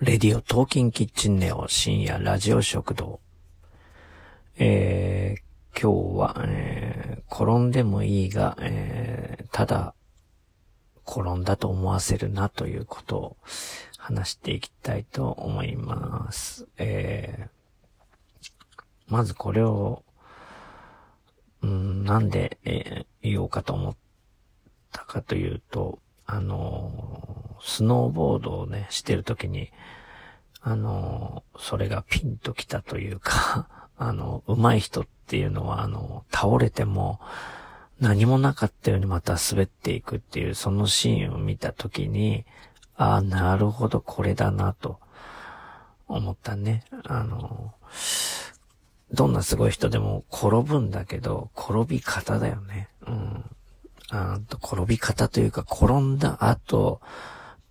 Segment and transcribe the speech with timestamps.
[0.00, 3.18] レディオトーキンキッチンネオ深夜ラジオ食堂。
[4.56, 9.96] えー、今日は、えー、転んでもいいが、えー、ただ、
[11.04, 13.36] 転んだと思わせるなということを
[13.96, 16.68] 話していきたいと思います。
[16.76, 18.48] えー、
[19.08, 20.04] まずこれを、
[21.62, 23.96] うん、なんで、えー、言おうかと思っ
[24.92, 27.27] たかというと、あの、
[27.62, 29.70] スノーボードをね、してるときに、
[30.60, 37.20] あの、それがピンときたというか あの、上手い人っていうのは、あの、倒れても、
[38.00, 42.44] 何もなかったようにまた滑っていくっていう、そのシーンを見たときに、
[42.96, 44.98] ああ、なるほど、これだな、と
[46.06, 46.84] 思ったね。
[47.04, 47.74] あの、
[49.12, 52.88] どんなすごい人でも転ぶんだけど、転び方だよね。
[53.06, 53.44] うん。
[54.10, 57.00] あと転び方というか、転んだ後、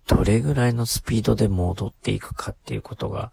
[0.08, 3.30] どれぐらいのスピードで戻っていくかっていうことが、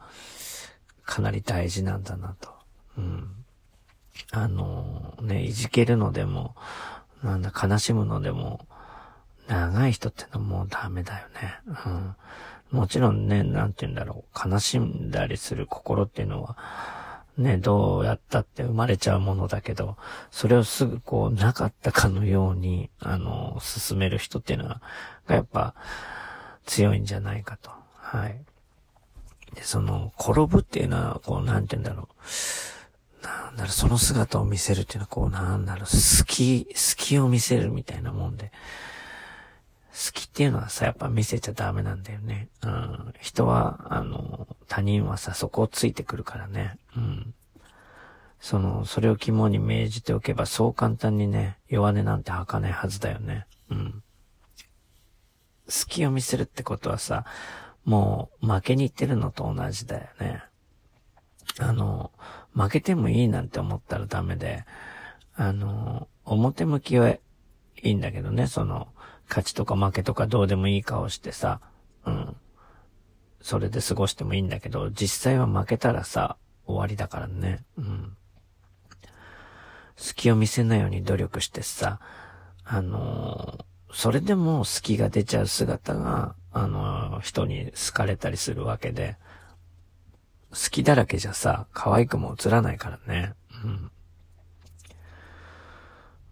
[1.05, 2.49] かなり大事なんだなと。
[2.97, 3.29] うん。
[4.31, 6.55] あの、ね、いじけるのでも、
[7.23, 8.67] なんだ、悲しむのでも、
[9.47, 11.59] 長い人ってのはもうダメだよね。
[12.71, 12.77] うん。
[12.77, 16.57] もちろんね、なんて言うんだろう、悲しんだりする心っていうのは、
[17.37, 19.97] ね、どうやったって生まれちゃうものだけど、
[20.31, 24.81] それをすぐこう、なかったかのように、あの、進める人っていうのは、
[25.27, 25.75] がやっぱ、
[26.65, 27.71] 強いんじゃないかと。
[27.95, 28.39] はい。
[29.55, 33.25] で、その、転ぶっていうのは、こう、なんて言うんだろう。
[33.25, 38.51] なんだろう、その姿を見せるっていうのは、こう、なんだろう、好き、好きを見せるみたいなもんで、
[39.95, 42.49] 好きっていうのはさ、やっぱ見せちゃダメなんだよね。
[42.63, 43.13] うん。
[43.21, 46.77] 人は、あの、他人はさ、そこをついてくるからね。
[46.97, 47.33] うん。
[48.41, 53.47] その、それを肝に銘じておけば、そう簡単にね、弱音なんて吐かないはずだよね。
[53.71, 54.03] うん。
[55.67, 57.25] 好きを見せるってことはさ、
[57.83, 60.43] もう負けに行ってるのと同じだよね。
[61.59, 62.11] あの、
[62.53, 64.65] 負けてもいいなんて思ったらダメで、
[65.35, 67.21] あの、表向きはい
[67.83, 68.87] いんだけどね、その、
[69.27, 71.59] 勝ちとか負けとかどうでもいい顔してさ、
[72.05, 72.35] うん。
[73.41, 77.63] それで過ごしてもいいんだけど、実際は負けたらさ、終わりだからね。
[77.77, 78.17] うん。
[79.95, 81.99] 隙を見せないように努力してさ、
[82.63, 89.15] あのー、それでも好きが出ちゃう姿が、あの、人に好かれたりするわけで、
[90.49, 93.33] 好きだらけじゃさ、可愛くも映らないからね。
[93.63, 93.91] うん。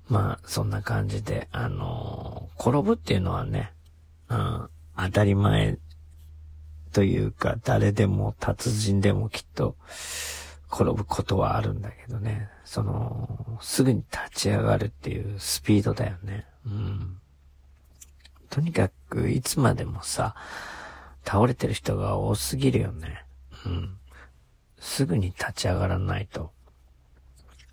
[0.09, 3.71] まあ、そんな感じで、あの、転ぶっていうのはね、
[4.27, 5.77] うん、当たり前
[6.91, 9.77] というか、誰でも達人でもきっと、
[10.69, 12.49] 転ぶことはあるんだけどね。
[12.65, 16.45] その、すぐに立ち上がるっていうスピードだよね。
[18.53, 20.35] とにかく、いつまでもさ、
[21.25, 23.25] 倒れてる人が多すぎるよね。
[23.65, 23.97] うん。
[24.77, 26.51] すぐに立ち上がらないと。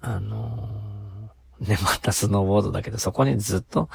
[0.00, 3.90] あのー、ね、またスノーボードだけど、そこにずっと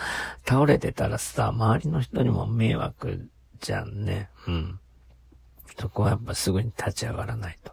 [0.47, 3.29] 倒れてたらさ、周りの人にも迷惑
[3.61, 4.29] じゃんね。
[4.47, 4.79] うん。
[5.79, 7.71] そこはやっぱすぐに立ち上がらないと。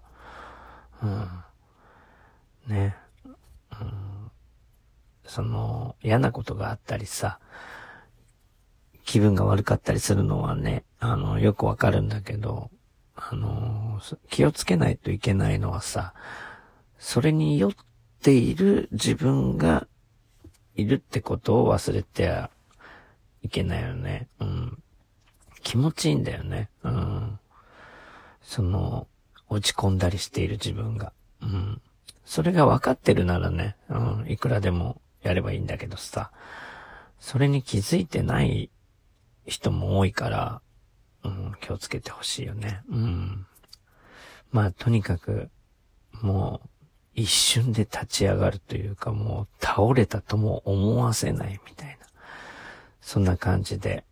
[1.03, 2.75] うん。
[2.75, 2.97] ね。
[3.79, 4.31] うん。
[5.27, 7.41] その、嫌なことがあったりさ、
[9.13, 12.71] 気分が悪かったりするのはね、あの、よくわかるんだけど、
[13.15, 14.01] あの、
[14.31, 16.15] 気をつけないといけないのはさ、
[16.99, 17.73] それに酔っ
[18.23, 19.87] ている自分が
[20.77, 22.49] いるってことを忘れては
[23.43, 24.29] いけないよね。
[24.41, 24.83] うん。
[25.63, 26.71] 気持ちいいんだよね。
[26.83, 27.39] うん。
[28.41, 29.09] その、
[29.51, 31.13] 落ち込んだりしている自分が。
[31.43, 31.83] うん。
[32.25, 36.31] それが分かってるならね、うん、いくらでもやればいいんだけどさ、
[37.21, 38.71] それに気づいてない
[39.47, 40.63] 人も多いから、
[41.25, 42.83] うん、気をつけてほしいよね。
[42.89, 43.47] うん。
[44.51, 45.51] まあ、とにかく、
[46.21, 46.69] もう、
[47.15, 52.07] 一瞬で立ち上がるというか、もう倒れたとも思わせないみたいな。
[53.01, 54.05] そんな感じで、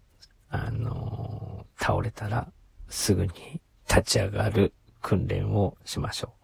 [0.50, 2.52] あのー、倒れたら
[2.88, 6.34] すぐに立ち上がる訓練をしましょ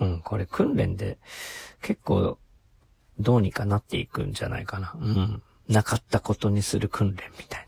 [0.00, 0.04] う。
[0.04, 1.18] うん、これ訓練で
[1.80, 2.38] 結構
[3.18, 4.94] どうにかなっていくんじゃないかな。
[5.00, 5.42] うん。
[5.68, 7.66] なかったことにする訓練みたい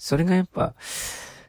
[0.00, 0.74] それがやっぱ、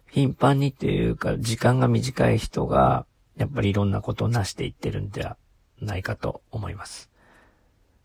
[0.10, 3.06] 頻繁にっていうか、時間が短い人が、
[3.38, 5.38] やっぱりいろんなことを成していってるんでは
[5.80, 7.10] ないかと思います。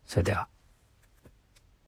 [0.05, 0.47] それでは。